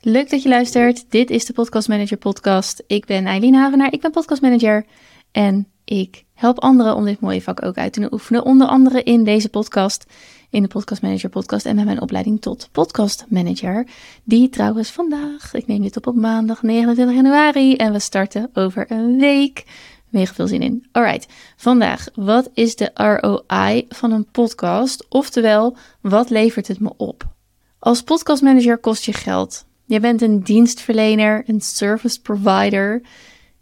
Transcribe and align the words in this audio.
Leuk 0.00 0.30
dat 0.30 0.42
je 0.42 0.48
luistert. 0.48 1.04
Dit 1.08 1.30
is 1.30 1.44
de 1.44 1.52
Podcast 1.52 1.88
Manager 1.88 2.16
Podcast. 2.16 2.82
Ik 2.86 3.06
ben 3.06 3.26
Eileen 3.26 3.54
Havenaar, 3.54 3.92
ik 3.92 4.00
ben 4.00 4.10
Podcast 4.10 4.42
Manager 4.42 4.86
en 5.32 5.68
ik 5.84 6.24
help 6.34 6.58
anderen 6.58 6.94
om 6.94 7.04
dit 7.04 7.20
mooie 7.20 7.42
vak 7.42 7.64
ook 7.64 7.76
uit 7.76 7.92
te 7.92 8.12
oefenen. 8.12 8.44
Onder 8.44 8.66
andere 8.66 9.02
in 9.02 9.24
deze 9.24 9.48
podcast, 9.48 10.04
in 10.50 10.62
de 10.62 10.68
Podcast 10.68 11.02
Manager 11.02 11.30
Podcast 11.30 11.66
en 11.66 11.76
met 11.76 11.84
mijn 11.84 12.00
opleiding 12.00 12.40
tot 12.40 12.68
Podcast 12.72 13.24
Manager. 13.28 13.86
Die 14.24 14.48
trouwens 14.48 14.90
vandaag, 14.90 15.54
ik 15.54 15.66
neem 15.66 15.82
dit 15.82 15.96
op 15.96 16.06
op 16.06 16.14
maandag 16.14 16.62
29 16.62 17.16
januari 17.16 17.76
en 17.76 17.92
we 17.92 17.98
starten 17.98 18.50
over 18.52 18.92
een 18.92 19.18
week. 19.18 19.64
Mega 20.08 20.34
veel 20.34 20.46
zin 20.46 20.62
in. 20.62 20.86
Alright, 20.92 21.26
vandaag, 21.56 22.08
wat 22.14 22.50
is 22.54 22.76
de 22.76 22.90
ROI 22.94 23.86
van 23.88 24.12
een 24.12 24.30
podcast? 24.30 25.06
Oftewel, 25.08 25.76
wat 26.00 26.30
levert 26.30 26.68
het 26.68 26.80
me 26.80 26.92
op? 26.96 27.26
Als 27.78 28.02
podcastmanager 28.02 28.78
kost 28.78 29.04
je 29.04 29.12
geld. 29.12 29.66
Je 29.88 30.00
bent 30.00 30.22
een 30.22 30.40
dienstverlener, 30.40 31.42
een 31.46 31.60
service 31.60 32.20
provider 32.20 33.02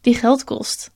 die 0.00 0.14
geld 0.14 0.44
kost. 0.44 0.90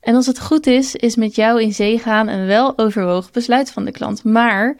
En 0.00 0.14
als 0.14 0.26
het 0.26 0.40
goed 0.40 0.66
is, 0.66 0.94
is 0.94 1.16
met 1.16 1.34
jou 1.34 1.62
in 1.62 1.74
zee 1.74 1.98
gaan 1.98 2.28
een 2.28 2.46
wel 2.46 2.78
overwogen 2.78 3.32
besluit 3.32 3.70
van 3.70 3.84
de 3.84 3.90
klant. 3.90 4.24
Maar 4.24 4.76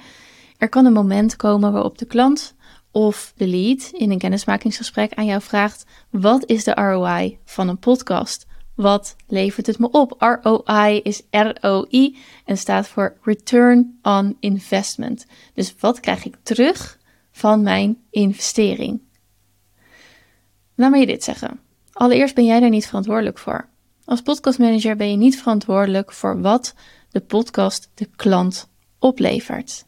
er 0.58 0.68
kan 0.68 0.84
een 0.84 0.92
moment 0.92 1.36
komen 1.36 1.72
waarop 1.72 1.98
de 1.98 2.04
klant 2.04 2.54
of 2.90 3.32
de 3.36 3.46
lead 3.46 3.90
in 3.92 4.10
een 4.10 4.18
kennismakingsgesprek 4.18 5.14
aan 5.14 5.26
jou 5.26 5.42
vraagt: 5.42 5.84
wat 6.10 6.46
is 6.46 6.64
de 6.64 6.74
ROI 6.74 7.38
van 7.44 7.68
een 7.68 7.78
podcast? 7.78 8.46
Wat 8.74 9.16
levert 9.26 9.66
het 9.66 9.78
me 9.78 9.90
op? 9.90 10.38
ROI 10.42 11.00
is 11.02 11.22
ROI 11.30 12.16
en 12.44 12.58
staat 12.58 12.88
voor 12.88 13.16
Return 13.22 13.98
on 14.02 14.36
Investment. 14.40 15.26
Dus 15.54 15.74
wat 15.80 16.00
krijg 16.00 16.24
ik 16.24 16.36
terug 16.42 16.98
van 17.30 17.62
mijn 17.62 17.98
investering? 18.10 19.05
Laat 20.76 20.90
me 20.90 20.98
je 20.98 21.06
dit 21.06 21.24
zeggen. 21.24 21.60
Allereerst 21.92 22.34
ben 22.34 22.44
jij 22.44 22.60
daar 22.60 22.70
niet 22.70 22.86
verantwoordelijk 22.86 23.38
voor. 23.38 23.68
Als 24.04 24.22
podcastmanager 24.22 24.96
ben 24.96 25.10
je 25.10 25.16
niet 25.16 25.38
verantwoordelijk 25.38 26.12
voor 26.12 26.40
wat 26.40 26.74
de 27.10 27.20
podcast 27.20 27.90
de 27.94 28.08
klant 28.16 28.68
oplevert. 28.98 29.84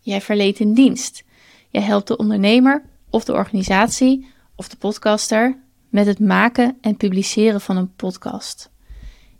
Jij 0.00 0.20
verleent 0.20 0.60
een 0.60 0.74
dienst. 0.74 1.24
Jij 1.68 1.82
helpt 1.82 2.08
de 2.08 2.16
ondernemer 2.16 2.82
of 3.10 3.24
de 3.24 3.32
organisatie 3.32 4.26
of 4.56 4.68
de 4.68 4.76
podcaster 4.76 5.58
met 5.88 6.06
het 6.06 6.18
maken 6.18 6.76
en 6.80 6.96
publiceren 6.96 7.60
van 7.60 7.76
een 7.76 7.94
podcast. 7.94 8.70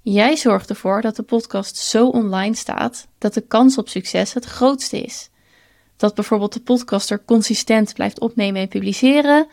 Jij 0.00 0.36
zorgt 0.36 0.70
ervoor 0.70 1.00
dat 1.00 1.16
de 1.16 1.22
podcast 1.22 1.76
zo 1.76 2.08
online 2.08 2.54
staat 2.54 3.06
dat 3.18 3.34
de 3.34 3.40
kans 3.40 3.78
op 3.78 3.88
succes 3.88 4.32
het 4.32 4.44
grootste 4.44 5.02
is. 5.02 5.30
Dat 5.96 6.14
bijvoorbeeld 6.14 6.52
de 6.52 6.60
podcaster 6.60 7.24
consistent 7.24 7.94
blijft 7.94 8.20
opnemen 8.20 8.60
en 8.60 8.68
publiceren 8.68 9.46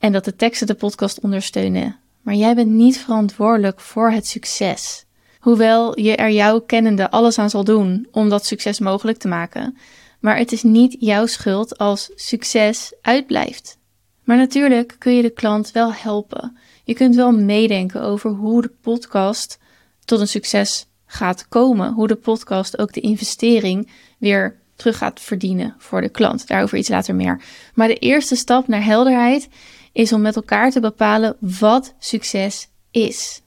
en 0.00 0.12
dat 0.12 0.24
de 0.24 0.36
teksten 0.36 0.66
de 0.66 0.74
podcast 0.74 1.20
ondersteunen. 1.20 1.96
Maar 2.22 2.34
jij 2.34 2.54
bent 2.54 2.70
niet 2.70 2.98
verantwoordelijk 2.98 3.80
voor 3.80 4.10
het 4.10 4.26
succes. 4.26 5.04
Hoewel 5.40 6.00
je 6.00 6.16
er 6.16 6.30
jouw 6.30 6.60
kennende 6.60 7.10
alles 7.10 7.38
aan 7.38 7.50
zal 7.50 7.64
doen 7.64 8.08
om 8.10 8.28
dat 8.28 8.46
succes 8.46 8.78
mogelijk 8.78 9.18
te 9.18 9.28
maken. 9.28 9.76
Maar 10.20 10.36
het 10.36 10.52
is 10.52 10.62
niet 10.62 10.96
jouw 10.98 11.26
schuld 11.26 11.78
als 11.78 12.10
succes 12.14 12.94
uitblijft. 13.02 13.78
Maar 14.24 14.36
natuurlijk 14.36 14.96
kun 14.98 15.14
je 15.14 15.22
de 15.22 15.30
klant 15.30 15.72
wel 15.72 15.92
helpen. 15.92 16.56
Je 16.84 16.94
kunt 16.94 17.14
wel 17.14 17.32
meedenken 17.32 18.02
over 18.02 18.30
hoe 18.30 18.62
de 18.62 18.72
podcast 18.80 19.58
tot 20.04 20.20
een 20.20 20.28
succes 20.28 20.86
gaat 21.06 21.48
komen. 21.48 21.92
Hoe 21.92 22.08
de 22.08 22.16
podcast 22.16 22.78
ook 22.78 22.92
de 22.92 23.00
investering 23.00 23.90
weer 24.18 24.58
terug 24.76 24.96
gaat 24.98 25.20
verdienen 25.20 25.74
voor 25.78 26.00
de 26.00 26.08
klant. 26.08 26.46
Daarover 26.46 26.78
iets 26.78 26.88
later 26.88 27.14
meer. 27.14 27.42
Maar 27.74 27.88
de 27.88 27.94
eerste 27.94 28.36
stap 28.36 28.68
naar 28.68 28.84
helderheid 28.84 29.48
is 29.92 30.12
om 30.12 30.20
met 30.20 30.36
elkaar 30.36 30.70
te 30.70 30.80
bepalen 30.80 31.36
wat 31.38 31.94
succes 31.98 32.68
is. 32.90 33.42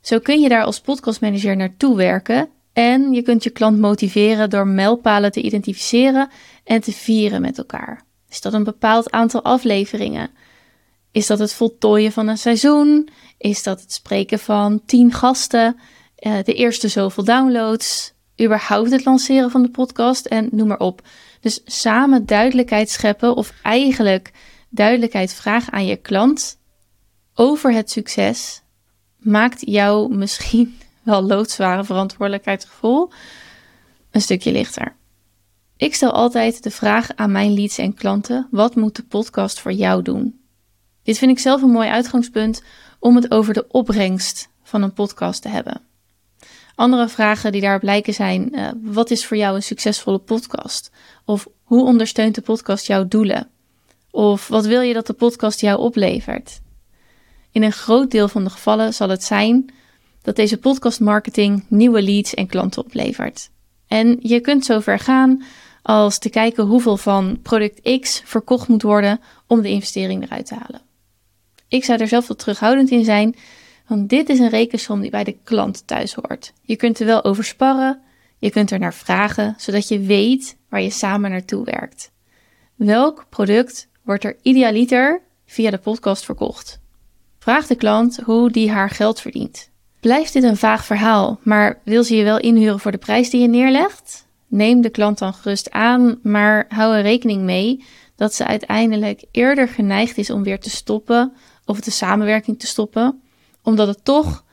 Zo 0.00 0.18
kun 0.18 0.40
je 0.40 0.48
daar 0.48 0.64
als 0.64 0.80
podcastmanager 0.80 1.56
naartoe 1.56 1.96
werken 1.96 2.48
en 2.72 3.12
je 3.12 3.22
kunt 3.22 3.42
je 3.42 3.50
klant 3.50 3.78
motiveren 3.78 4.50
door 4.50 4.66
mijlpalen 4.66 5.32
te 5.32 5.42
identificeren 5.42 6.30
en 6.64 6.80
te 6.80 6.92
vieren 6.92 7.40
met 7.40 7.58
elkaar. 7.58 8.04
Is 8.28 8.40
dat 8.40 8.52
een 8.52 8.64
bepaald 8.64 9.10
aantal 9.10 9.42
afleveringen? 9.42 10.30
Is 11.10 11.26
dat 11.26 11.38
het 11.38 11.52
voltooien 11.52 12.12
van 12.12 12.28
een 12.28 12.38
seizoen? 12.38 13.08
Is 13.38 13.62
dat 13.62 13.80
het 13.80 13.92
spreken 13.92 14.38
van 14.38 14.82
tien 14.86 15.12
gasten? 15.12 15.76
Uh, 16.18 16.34
de 16.44 16.54
eerste 16.54 16.88
zoveel 16.88 17.24
downloads? 17.24 18.12
Überhaupt 18.42 18.90
het 18.90 19.04
lanceren 19.04 19.50
van 19.50 19.62
de 19.62 19.70
podcast 19.70 20.26
en 20.26 20.48
noem 20.50 20.68
maar 20.68 20.78
op. 20.78 21.02
Dus 21.40 21.60
samen 21.64 22.26
duidelijkheid 22.26 22.90
scheppen 22.90 23.36
of 23.36 23.52
eigenlijk 23.62 24.30
duidelijkheid 24.74 25.34
vragen 25.34 25.72
aan 25.72 25.86
je 25.86 25.96
klant 25.96 26.58
over 27.34 27.72
het 27.72 27.90
succes 27.90 28.62
maakt 29.16 29.66
jou 29.66 30.14
misschien 30.14 30.78
wel 31.02 31.22
loodzware 31.22 31.84
verantwoordelijkheidsgevoel 31.84 33.10
een 34.10 34.20
stukje 34.20 34.52
lichter. 34.52 34.96
Ik 35.76 35.94
stel 35.94 36.10
altijd 36.10 36.62
de 36.62 36.70
vraag 36.70 37.08
aan 37.14 37.32
mijn 37.32 37.54
leads 37.54 37.78
en 37.78 37.94
klanten: 37.94 38.48
wat 38.50 38.74
moet 38.74 38.96
de 38.96 39.02
podcast 39.02 39.60
voor 39.60 39.72
jou 39.72 40.02
doen? 40.02 40.40
Dit 41.02 41.18
vind 41.18 41.30
ik 41.30 41.38
zelf 41.38 41.62
een 41.62 41.70
mooi 41.70 41.88
uitgangspunt 41.88 42.62
om 42.98 43.16
het 43.16 43.30
over 43.30 43.54
de 43.54 43.68
opbrengst 43.68 44.48
van 44.62 44.82
een 44.82 44.92
podcast 44.92 45.42
te 45.42 45.48
hebben. 45.48 45.80
Andere 46.74 47.08
vragen 47.08 47.52
die 47.52 47.60
daarop 47.60 47.82
lijken 47.82 48.14
zijn: 48.14 48.48
uh, 48.52 48.68
wat 48.82 49.10
is 49.10 49.26
voor 49.26 49.36
jou 49.36 49.54
een 49.54 49.62
succesvolle 49.62 50.18
podcast? 50.18 50.90
Of 51.24 51.48
hoe 51.62 51.84
ondersteunt 51.84 52.34
de 52.34 52.42
podcast 52.42 52.86
jouw 52.86 53.08
doelen? 53.08 53.50
Of 54.12 54.48
wat 54.48 54.66
wil 54.66 54.80
je 54.80 54.94
dat 54.94 55.06
de 55.06 55.12
podcast 55.12 55.60
jou 55.60 55.80
oplevert? 55.80 56.60
In 57.50 57.62
een 57.62 57.72
groot 57.72 58.10
deel 58.10 58.28
van 58.28 58.44
de 58.44 58.50
gevallen 58.50 58.94
zal 58.94 59.08
het 59.08 59.24
zijn 59.24 59.72
dat 60.22 60.36
deze 60.36 60.58
podcast 60.58 61.00
marketing 61.00 61.64
nieuwe 61.68 62.02
leads 62.02 62.34
en 62.34 62.46
klanten 62.46 62.84
oplevert. 62.84 63.50
En 63.86 64.18
je 64.20 64.40
kunt 64.40 64.64
zover 64.64 64.98
gaan 64.98 65.42
als 65.82 66.18
te 66.18 66.30
kijken 66.30 66.64
hoeveel 66.64 66.96
van 66.96 67.38
product 67.42 68.00
X 68.00 68.22
verkocht 68.24 68.68
moet 68.68 68.82
worden 68.82 69.20
om 69.46 69.60
de 69.60 69.68
investering 69.68 70.22
eruit 70.22 70.46
te 70.46 70.54
halen. 70.54 70.80
Ik 71.68 71.84
zou 71.84 72.00
er 72.00 72.08
zelf 72.08 72.28
wat 72.28 72.38
terughoudend 72.38 72.90
in 72.90 73.04
zijn, 73.04 73.36
want 73.86 74.08
dit 74.08 74.28
is 74.28 74.38
een 74.38 74.48
rekensom 74.48 75.00
die 75.00 75.10
bij 75.10 75.24
de 75.24 75.36
klant 75.44 75.86
thuis 75.86 76.14
hoort. 76.14 76.52
Je 76.62 76.76
kunt 76.76 76.98
er 76.98 77.06
wel 77.06 77.24
over 77.24 77.44
sparren, 77.44 78.00
je 78.38 78.50
kunt 78.50 78.70
er 78.70 78.78
naar 78.78 78.94
vragen, 78.94 79.54
zodat 79.58 79.88
je 79.88 80.00
weet 80.00 80.56
waar 80.68 80.82
je 80.82 80.90
samen 80.90 81.30
naartoe 81.30 81.64
werkt. 81.64 82.10
Welk 82.74 83.26
product 83.28 83.90
wordt 84.02 84.24
er 84.24 84.36
idealiter 84.42 85.20
via 85.46 85.70
de 85.70 85.78
podcast 85.78 86.24
verkocht. 86.24 86.80
Vraag 87.38 87.66
de 87.66 87.74
klant 87.74 88.16
hoe 88.24 88.50
die 88.50 88.70
haar 88.70 88.90
geld 88.90 89.20
verdient. 89.20 89.70
Blijft 90.00 90.32
dit 90.32 90.42
een 90.42 90.56
vaag 90.56 90.84
verhaal, 90.84 91.38
maar 91.42 91.80
wil 91.84 92.04
ze 92.04 92.16
je 92.16 92.24
wel 92.24 92.38
inhuren 92.38 92.80
voor 92.80 92.90
de 92.90 92.98
prijs 92.98 93.30
die 93.30 93.40
je 93.40 93.48
neerlegt? 93.48 94.26
Neem 94.46 94.80
de 94.80 94.90
klant 94.90 95.18
dan 95.18 95.34
gerust 95.34 95.70
aan, 95.70 96.18
maar 96.22 96.64
hou 96.68 96.96
er 96.96 97.02
rekening 97.02 97.42
mee 97.42 97.84
dat 98.16 98.34
ze 98.34 98.46
uiteindelijk 98.46 99.24
eerder 99.30 99.68
geneigd 99.68 100.18
is 100.18 100.30
om 100.30 100.42
weer 100.42 100.60
te 100.60 100.70
stoppen 100.70 101.32
of 101.64 101.80
de 101.80 101.90
samenwerking 101.90 102.58
te 102.58 102.66
stoppen, 102.66 103.22
omdat 103.62 103.88
het 103.88 104.04
toch, 104.04 104.44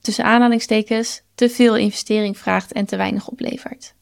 tussen 0.00 0.24
aanhalingstekens, 0.24 1.22
te 1.34 1.48
veel 1.48 1.76
investering 1.76 2.38
vraagt 2.38 2.72
en 2.72 2.84
te 2.84 2.96
weinig 2.96 3.28
oplevert. 3.28 3.94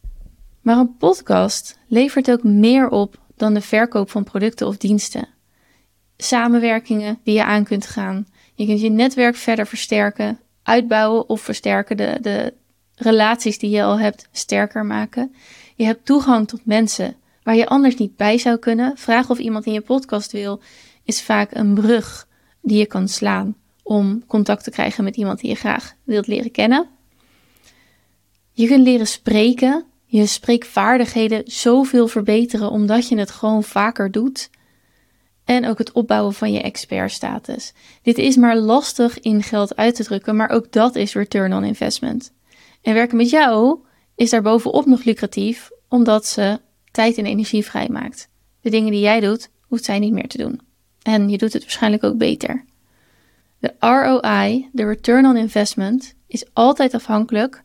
Maar 0.61 0.79
een 0.79 0.97
podcast 0.97 1.79
levert 1.89 2.31
ook 2.31 2.43
meer 2.43 2.89
op 2.89 3.19
dan 3.37 3.55
de 3.55 3.61
verkoop 3.61 4.11
van 4.11 4.25
producten 4.25 4.67
of 4.67 4.77
diensten. 4.77 5.29
Samenwerkingen 6.17 7.19
die 7.25 7.35
je 7.35 7.45
aan 7.45 7.65
kunt 7.65 7.87
gaan. 7.87 8.27
Je 8.55 8.67
kunt 8.67 8.81
je 8.81 8.91
netwerk 8.91 9.37
verder 9.37 9.67
versterken, 9.67 10.41
uitbouwen 10.63 11.29
of 11.29 11.41
versterken, 11.41 11.97
de, 11.97 12.19
de 12.21 12.55
relaties 12.95 13.59
die 13.59 13.71
je 13.71 13.83
al 13.83 13.99
hebt 13.99 14.29
sterker 14.33 14.85
maken. 14.85 15.35
Je 15.75 15.85
hebt 15.85 16.05
toegang 16.05 16.49
tot 16.49 16.67
mensen 16.67 17.17
waar 17.43 17.57
je 17.57 17.67
anders 17.67 17.97
niet 17.97 18.17
bij 18.17 18.39
zou 18.39 18.57
kunnen. 18.57 18.97
Vraag 18.97 19.31
of 19.31 19.39
iemand 19.39 19.67
in 19.67 19.73
je 19.73 19.81
podcast 19.81 20.33
wil, 20.33 20.61
is 21.05 21.23
vaak 21.23 21.55
een 21.55 21.75
brug 21.75 22.29
die 22.63 22.79
je 22.79 22.87
kan 22.87 23.09
slaan 23.09 23.57
om 23.83 24.27
contact 24.27 24.65
te 24.65 24.71
krijgen 24.71 25.05
met 25.05 25.17
iemand 25.17 25.41
die 25.41 25.51
je 25.51 25.57
graag 25.57 25.95
wilt 26.05 26.27
leren 26.27 26.51
kennen. 26.51 26.89
Je 28.53 28.67
kunt 28.67 28.85
leren 28.85 29.07
spreken 29.07 29.85
je 30.07 30.27
spreekvaardigheden 30.27 31.43
zoveel 31.45 32.09
verbeteren 32.09 32.71
omdat 32.71 33.09
je 33.09 33.19
het 33.19 33.31
gewoon 33.31 33.65
vaker 33.65 34.11
doet. 34.11 34.51
En 35.45 35.67
ook 35.67 35.79
het 35.79 35.93
opbouwen 35.93 36.35
van 36.35 36.53
je 36.53 36.63
expertstatus. 36.63 37.73
Dit 38.03 38.19
is 38.19 38.37
maar 38.37 38.57
lastig 38.57 39.21
in 39.21 39.43
geld 39.43 39.77
uit 39.77 39.95
te 39.95 40.05
drukken, 40.05 40.37
maar 40.37 40.51
ook 40.51 40.73
dat 40.73 40.95
is 40.95 41.15
return 41.15 41.55
on 41.55 41.65
investment. 41.65 42.33
En 42.83 42.95
werken 42.95 43.17
met 43.17 43.31
jou 43.31 43.79
is 44.15 44.31
daarbovenop 44.31 44.87
nog 44.87 45.05
lucratief, 45.05 45.71
omdat 45.89 46.27
ze 46.27 46.61
tijd 46.91 47.19
en 47.19 47.27
energie 47.27 47.65
vrijmaakt. 47.65 48.29
De 48.61 48.71
dingen 48.71 48.91
die 48.91 49.01
jij 49.01 49.21
doet, 49.21 49.51
hoeft 49.61 49.85
zij 49.85 49.99
niet 49.99 50.13
meer 50.13 50.29
te 50.29 50.39
doen. 50.39 50.61
En 51.03 51.29
je 51.29 51.39
doet 51.39 51.53
het 51.53 51.63
waarschijnlijk 51.63 52.05
ook 52.05 52.19
beter. 52.19 52.65
De 53.59 53.75
ROI, 53.79 54.69
de 54.73 54.85
return 54.85 55.27
on 55.27 55.37
investment, 55.37 56.15
is 56.27 56.45
altijd 56.53 56.95
afhankelijk 56.95 57.65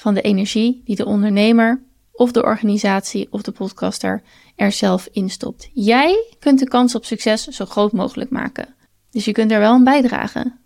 van 0.00 0.14
de 0.14 0.20
energie 0.20 0.82
die 0.84 0.96
de 0.96 1.04
ondernemer 1.04 1.82
of 2.12 2.32
de 2.32 2.42
organisatie 2.42 3.26
of 3.30 3.42
de 3.42 3.52
podcaster 3.52 4.22
er 4.56 4.72
zelf 4.72 5.08
in 5.12 5.30
stopt. 5.30 5.70
Jij 5.72 6.34
kunt 6.38 6.58
de 6.58 6.68
kans 6.68 6.94
op 6.94 7.04
succes 7.04 7.44
zo 7.44 7.64
groot 7.64 7.92
mogelijk 7.92 8.30
maken. 8.30 8.74
Dus 9.10 9.24
je 9.24 9.32
kunt 9.32 9.50
er 9.50 9.58
wel 9.58 9.72
aan 9.72 9.84
bijdragen. 9.84 10.58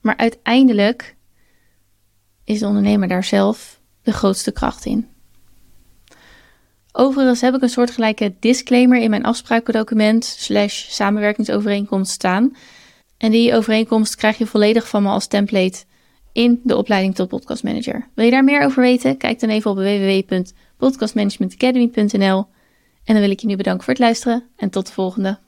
Maar 0.00 0.16
uiteindelijk 0.16 1.16
is 2.44 2.58
de 2.58 2.66
ondernemer 2.66 3.08
daar 3.08 3.24
zelf 3.24 3.80
de 4.02 4.12
grootste 4.12 4.52
kracht 4.52 4.84
in. 4.84 5.08
Overigens 6.92 7.40
heb 7.40 7.54
ik 7.54 7.62
een 7.62 7.68
soortgelijke 7.68 8.34
disclaimer 8.40 9.00
in 9.00 9.10
mijn 9.10 9.24
afsprakendocument 9.24 10.24
slash 10.24 10.90
samenwerkingsovereenkomst 10.90 12.12
staan. 12.12 12.56
En 13.16 13.30
die 13.30 13.54
overeenkomst 13.54 14.14
krijg 14.14 14.38
je 14.38 14.46
volledig 14.46 14.88
van 14.88 15.02
me 15.02 15.08
als 15.08 15.26
template 15.26 15.84
in 16.34 16.60
de 16.62 16.76
opleiding 16.76 17.14
tot 17.14 17.28
Podcast 17.28 17.62
Manager. 17.62 18.08
Wil 18.14 18.24
je 18.24 18.30
daar 18.30 18.44
meer 18.44 18.64
over 18.64 18.82
weten? 18.82 19.16
Kijk 19.16 19.40
dan 19.40 19.50
even 19.50 19.70
op 19.70 19.76
www.podcastmanagementacademy.nl. 19.76 22.46
En 23.04 23.14
dan 23.14 23.20
wil 23.20 23.30
ik 23.30 23.40
je 23.40 23.46
nu 23.46 23.56
bedanken 23.56 23.84
voor 23.84 23.92
het 23.92 24.02
luisteren 24.02 24.44
en 24.56 24.70
tot 24.70 24.86
de 24.86 24.92
volgende. 24.92 25.38